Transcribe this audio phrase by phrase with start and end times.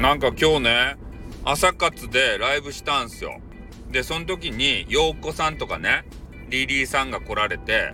[0.00, 0.96] なんか今日ね、
[1.44, 3.38] 朝活でライブしたんすよ。
[3.90, 6.06] で、その時に、ようこさんとかね、
[6.48, 7.92] リリーさんが来られて、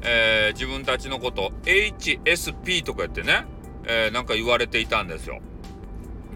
[0.00, 3.44] えー、自分たちのこと HSP とか言ってね、
[3.84, 5.40] えー、なんか言われていたんですよ。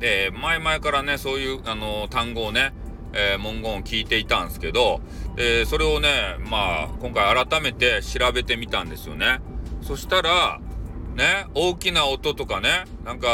[0.00, 2.72] で、前々からね、そういう、あのー、単語をね、
[3.12, 5.00] え文言を聞いていたんですけど、
[5.36, 9.38] えそれをね、まあ、今回改めて調べてみたんですよね。
[9.80, 10.60] そしたら、
[11.14, 13.28] ね、大きな音とかね、なんか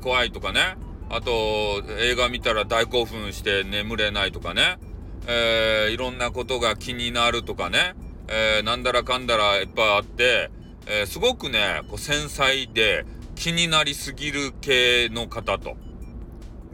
[0.00, 0.76] 怖いとかね、
[1.10, 4.78] あと映画見たら大興奮して眠れないとかね、
[5.26, 7.94] えー、いろんなことが気になるとかね、
[8.28, 10.50] えー、なんだらかんだらいっぱいあって、
[10.86, 15.76] えー、すごくね、こう繊細で気になりすぎる系の方と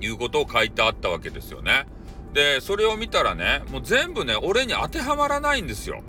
[0.00, 1.87] いうことを書いてあったわけですよね。
[2.34, 6.02] で、それを見たらね、もう全部ね、俺に当てはまらないんですよ。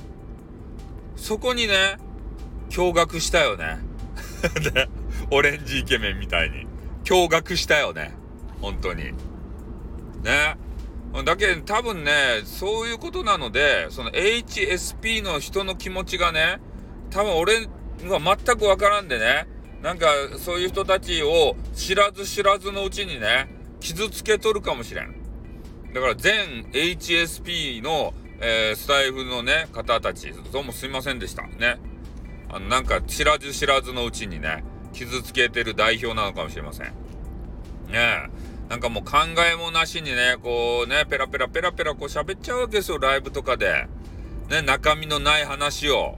[1.16, 1.98] そこにね、
[2.70, 3.78] 驚愕したよね。
[4.74, 4.90] で、
[5.32, 6.68] オレンジイケメンみたいに。
[7.08, 8.14] 驚愕したよね。
[8.60, 9.06] 本当に。
[10.24, 10.58] ね。
[11.24, 12.12] だけど多分ね、
[12.44, 16.60] そういうことなので、その HSP の人の気持ちがね、
[17.10, 17.66] 多分俺
[18.10, 19.48] は全くわからんでね、
[19.82, 23.48] なんかそういう人たちを知らず知らずのうちにね、
[23.80, 25.16] 傷つけとるかもしれん。
[25.94, 31.44] だから全 HSP の、えー、スタイフのね、方たち、どうもすいませんでした。
[31.44, 31.78] ね。
[32.50, 34.66] あの、なんか知らず知らずのうちにね、
[34.98, 36.88] 傷つけてる代表なのかもしれません。
[36.88, 36.94] ね
[37.94, 38.30] え。
[38.70, 43.88] なんかもう考えもなしにね、こうね、ペラペラペラペラこう喋っちゃうわけですよ、ライブとかで。
[44.50, 46.18] ね、中身のない話を。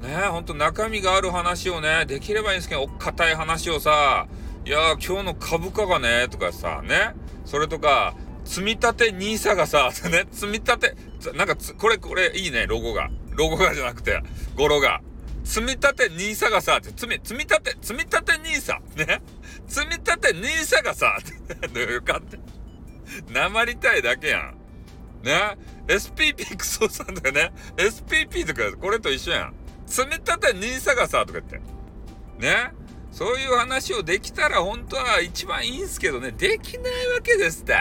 [0.00, 4.28] ね、ほんと中身がある話をね、できればいいんですけど、おっかたい話をさ、
[4.64, 10.94] いや今日の株価がね、とかさ、ね、それとか、積み立て NISA がさ、 ね、積み立て、
[11.34, 13.10] なんかこれ、これいいね、ロゴが。
[13.30, 14.22] ロゴがじゃなくて、
[14.56, 15.00] 語呂が。
[15.44, 19.06] 積み立て NISA がさ、って積み、積み立て、積み立て NISA。
[19.06, 19.22] ね。
[19.66, 21.18] 積み立て NISA がさ、
[21.72, 22.38] どういうかって。
[23.32, 24.56] なまりたいだけやん。
[25.22, 25.56] ね。
[25.86, 27.52] SPP クソさんだよね。
[27.76, 29.54] SPP とか、これと一緒やん。
[29.86, 31.60] 積み立て NISA がさ、とか言って。
[32.38, 32.72] ね。
[33.10, 37.74] そういう話をできたら本当は一番いいんすけどね、できないわけですって。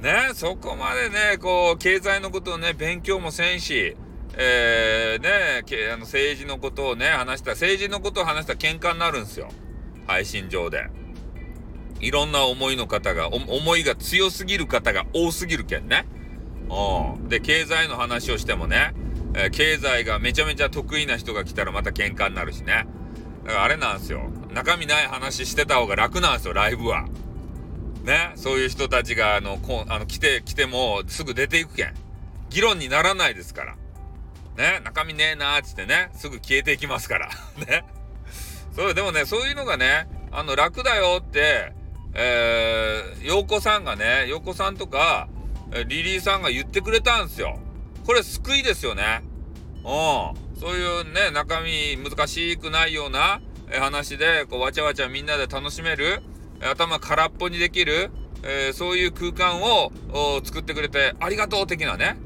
[0.00, 3.96] ね、そこまでね、こう、経済のことをね、勉強もせんし、
[4.34, 9.50] えー、ねけ、あの政治のことをね、話した、政治のことを話したら喧嘩になるんですよ。
[10.06, 10.86] 配信上で。
[12.00, 16.06] いろんな思いの方が、思いが強すぎる方が多すぎるけんね。
[16.68, 17.28] うん。
[17.28, 18.94] で、経済の話をしてもね、
[19.34, 22.86] えー、経済がめちゃめちゃ得意な人が来たらまた喧嘩になるしね。
[23.44, 24.30] だからあれなんですよ。
[24.52, 27.06] 中身ない話してた方が楽なんですよ、ライブは。
[28.02, 28.32] ね。
[28.36, 31.94] そういう人たちが、あの、こあの来て、来てもすぐ出ていくけん。
[32.50, 33.76] 議論にならないですから。
[34.56, 37.28] ね、中身ねえなーっつってね、すぐ消えていきますから。
[37.66, 37.84] ね。
[38.74, 41.72] そう、でもね、そういうのがね、あの、楽だよって、
[42.14, 45.28] えー、陽子さんがね、陽子さんとか、
[45.86, 47.58] リリーさんが言ってくれたんですよ。
[48.06, 49.22] これ救いですよね。
[49.84, 50.60] うん。
[50.60, 53.40] そういうね、中身難しくないような
[53.80, 56.22] 話で、こう、わちゃわちゃみんなで楽しめる、
[56.60, 58.10] 頭空っぽにできる、
[58.42, 59.90] えー、そういう空間を
[60.44, 62.16] 作ってくれてありがとう的なね。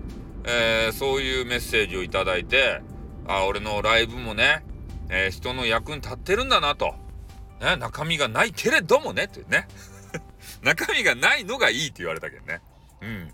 [0.46, 2.80] えー、そういうメッセージをいただいて、
[3.26, 4.64] あ、俺のライブもね、
[5.08, 6.94] えー、人の役に立ってるんだなと。
[7.60, 9.66] ね、中身がないけれどもね、ってね。
[10.62, 12.60] 中身がないのがいいって言われたけどね。
[13.02, 13.32] うん。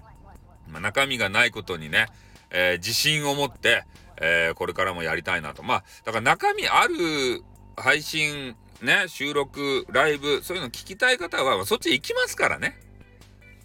[0.69, 2.07] まあ、中身がないことにね、
[2.51, 3.85] えー、自信を持って、
[4.17, 5.63] えー、これからもやりたいなと。
[5.63, 7.43] まあ、だから中身ある
[7.77, 12.79] 配信、ね、収録、ライブ、そういうの聞きたい方は、そっち行きますからね。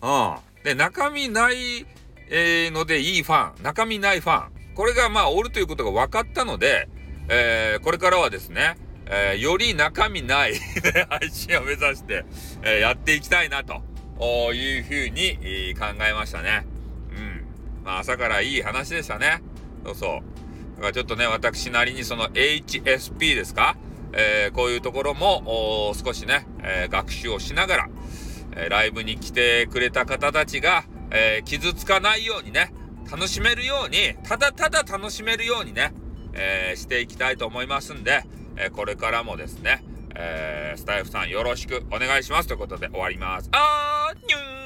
[0.02, 0.64] うん。
[0.64, 1.86] で、中身ない
[2.30, 6.90] えー、のでいいファン、中身ないファン、これがまあおるということが分かったので、
[7.30, 10.54] えー、これからはですね、えー、より中身ない
[11.10, 12.26] 配信を目指して、
[12.62, 13.82] えー、やっていきたいなと
[14.54, 16.66] いうふうに、えー、考えましたね。
[17.12, 17.46] うん。
[17.84, 19.42] まあ朝からいい話でしたね。
[19.86, 20.76] そうそう。
[20.76, 23.78] だからちょっとね、私なりにその HSP ですか？
[24.14, 27.90] えー、こういうところも少しね、えー、学習をしながら、
[28.56, 32.74] えー、ライブに来てくれた方たちが、えー、傷つかないようにね、
[33.10, 35.94] 楽しめるように、ただただ楽しめるようにね、
[36.34, 38.24] えー、していきたいと思いますんで、
[38.56, 39.84] えー、これからもですね、
[40.16, 43.50] えスタイフさんよろしくお願いしますということで終わります。
[43.52, 44.57] あーにゅー